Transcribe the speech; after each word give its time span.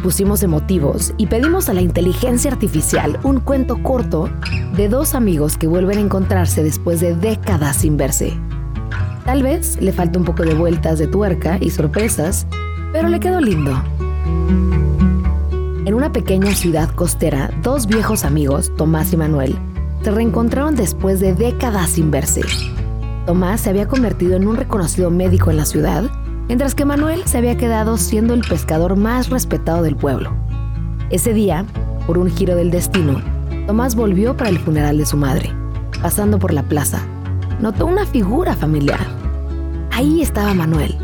pusimos 0.00 0.42
emotivos 0.42 1.14
y 1.18 1.28
pedimos 1.28 1.68
a 1.68 1.72
la 1.72 1.80
inteligencia 1.80 2.50
artificial 2.50 3.20
un 3.22 3.38
cuento 3.38 3.80
corto 3.80 4.28
de 4.76 4.88
dos 4.88 5.14
amigos 5.14 5.56
que 5.56 5.68
vuelven 5.68 5.98
a 5.98 6.00
encontrarse 6.00 6.64
después 6.64 6.98
de 6.98 7.14
décadas 7.14 7.76
sin 7.76 7.96
verse. 7.96 8.36
Tal 9.24 9.44
vez 9.44 9.80
le 9.80 9.92
falta 9.92 10.18
un 10.18 10.24
poco 10.24 10.42
de 10.42 10.54
vueltas 10.54 10.98
de 10.98 11.06
tuerca 11.06 11.58
y 11.60 11.70
sorpresas, 11.70 12.44
pero 12.92 13.08
le 13.08 13.20
quedó 13.20 13.40
lindo. 13.40 13.80
En 15.84 15.94
una 15.94 16.10
pequeña 16.10 16.52
ciudad 16.56 16.90
costera, 16.96 17.48
dos 17.62 17.86
viejos 17.86 18.24
amigos, 18.24 18.72
Tomás 18.76 19.12
y 19.12 19.16
Manuel, 19.16 19.56
se 20.02 20.10
reencontraron 20.10 20.74
después 20.74 21.20
de 21.20 21.34
décadas 21.34 21.90
sin 21.90 22.10
verse. 22.10 22.40
Tomás 23.26 23.60
se 23.60 23.70
había 23.70 23.86
convertido 23.86 24.34
en 24.34 24.48
un 24.48 24.56
reconocido 24.56 25.08
médico 25.10 25.52
en 25.52 25.56
la 25.56 25.66
ciudad, 25.66 26.10
mientras 26.48 26.74
que 26.74 26.84
Manuel 26.84 27.22
se 27.26 27.38
había 27.38 27.56
quedado 27.56 27.96
siendo 27.96 28.34
el 28.34 28.42
pescador 28.42 28.96
más 28.96 29.30
respetado 29.30 29.82
del 29.82 29.96
pueblo. 29.96 30.32
Ese 31.10 31.32
día, 31.32 31.64
por 32.06 32.18
un 32.18 32.30
giro 32.30 32.56
del 32.56 32.70
destino, 32.70 33.20
Tomás 33.66 33.94
volvió 33.94 34.36
para 34.36 34.50
el 34.50 34.58
funeral 34.58 34.98
de 34.98 35.06
su 35.06 35.16
madre. 35.16 35.50
Pasando 36.00 36.38
por 36.38 36.52
la 36.52 36.62
plaza, 36.62 37.00
notó 37.60 37.86
una 37.86 38.06
figura 38.06 38.54
familiar. 38.54 39.06
Ahí 39.92 40.20
estaba 40.20 40.52
Manuel, 40.52 40.96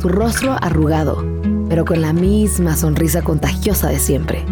su 0.00 0.08
rostro 0.08 0.56
arrugado, 0.62 1.24
pero 1.68 1.84
con 1.84 2.00
la 2.00 2.12
misma 2.12 2.76
sonrisa 2.76 3.20
contagiosa 3.22 3.88
de 3.88 3.98
siempre. 3.98 4.44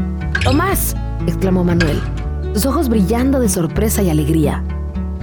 ¡Tomás! 0.44 0.94
exclamó 1.27 1.64
Manuel, 1.64 2.00
sus 2.52 2.66
ojos 2.66 2.88
brillando 2.88 3.41
de 3.41 3.48
sorpresa 3.48 4.02
y 4.02 4.10
alegría. 4.10 4.62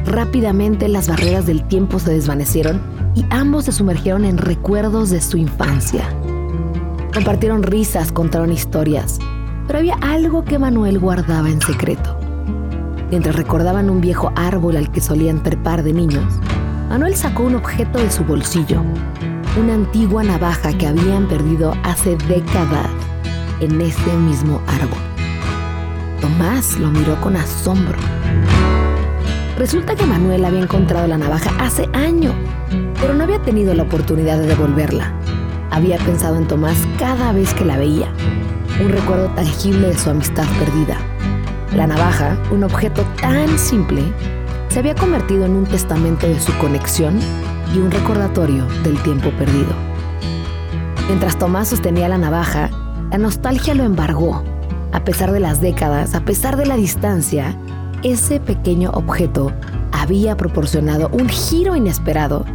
Rápidamente 0.05 0.88
las 0.89 1.07
barreras 1.07 1.45
del 1.45 1.63
tiempo 1.67 1.99
se 1.99 2.12
desvanecieron 2.12 2.82
y 3.15 3.26
ambos 3.29 3.65
se 3.65 3.71
sumergieron 3.71 4.26
en 4.26 4.37
recuerdos 4.37 5.10
de 5.10 5.21
su 5.21 5.37
infancia. 5.37 6.04
Compartieron 7.13 7.63
risas, 7.63 8.12
contaron 8.12 8.51
historias, 8.51 9.20
pero 9.68 9.79
había 9.79 9.95
algo 10.01 10.43
que 10.43 10.60
Manuel 10.60 10.99
guardaba 10.99 11.49
en 11.49 11.62
secreto. 11.62 12.18
Mientras 13.12 13.35
recordaban 13.35 13.90
un 13.90 14.01
viejo 14.01 14.32
árbol 14.35 14.76
al 14.76 14.91
que 14.91 14.99
solían 14.99 15.43
trepar 15.43 15.84
de 15.84 15.93
niños, 15.93 16.26
Manuel 16.90 17.15
sacó 17.15 17.43
un 17.43 17.55
objeto 17.55 17.99
de 17.99 18.12
su 18.12 18.23
bolsillo, 18.23 18.82
una 19.60 19.76
antigua 19.76 20.23
navaja 20.23 20.73
que 20.73 20.88
habían 20.88 21.27
perdido 21.27 21.73
hace 21.84 22.17
décadas 22.27 22.90
en 23.60 23.79
ese 23.79 24.13
mismo 24.17 24.62
árbol. 24.67 24.99
Tomás 26.20 26.77
lo 26.79 26.90
miró 26.90 27.20
con 27.21 27.35
asombro. 27.35 27.98
Resulta 29.57 29.96
que 29.96 30.05
Manuel 30.05 30.46
había 30.46 30.62
encontrado 30.62 31.07
la 31.07 31.18
navaja 31.18 31.51
hace 31.59 31.87
años, 31.93 32.34
pero 32.99 33.13
no 33.13 33.23
había 33.23 33.40
tenido 33.40 33.73
la 33.76 33.84
oportunidad 33.84 34.40
de 34.40 34.48
devolverla. 34.48 35.13
Había 35.70 35.98
pensado 35.99 36.37
en 36.37 36.48
Tomás 36.48 36.77
cada 36.98 37.32
vez 37.34 37.54
que 37.54 37.63
la 37.63 37.77
veía, 37.77 38.12
un 38.82 38.90
recuerdo 38.90 39.27
tangible 39.35 39.90
de 39.90 39.98
su 39.98 40.10
amistad 40.10 40.45
perdida. 40.57 40.98
La 41.76 41.85
navaja, 41.85 42.37
un 42.51 42.63
objeto 42.63 43.04
tan 43.21 43.60
simple, 43.60 44.01
se 44.70 44.79
había 44.79 44.95
convertido 44.95 45.45
en 45.45 45.51
un 45.51 45.65
testamento 45.65 46.27
de 46.27 46.40
su 46.40 46.51
conexión 46.57 47.20
y 47.76 47.77
un 47.77 47.91
recordatorio 47.91 48.65
del 48.84 49.01
tiempo 49.04 49.29
perdido. 49.32 49.73
Mientras 51.07 51.38
Tomás 51.38 51.67
sostenía 51.67 52.10
la 52.10 52.17
navaja, 52.17 52.71
la 53.12 53.20
nostalgia 53.20 53.76
lo 53.76 53.84
embargó. 53.84 54.43
A 54.91 55.04
pesar 55.04 55.32
de 55.32 55.40
las 55.40 55.62
décadas, 55.62 56.15
a 56.15 56.26
pesar 56.26 56.57
de 56.57 56.65
la 56.65 56.76
distancia, 56.76 57.55
ese 58.04 58.40
pequeño 58.40 58.91
objeto 58.91 59.51
había 59.91 60.35
proporcionado 60.35 61.09
un 61.13 61.29
giro 61.29 61.76
inesperado 61.76 62.45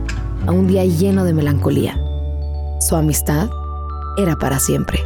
a 0.47 0.53
un 0.53 0.67
día 0.67 0.85
lleno 0.85 1.25
de 1.25 1.35
melancolía. 1.35 1.99
Su 2.81 2.97
amistad 2.97 3.49
era 4.17 4.37
para 4.37 4.59
siempre. 4.59 5.01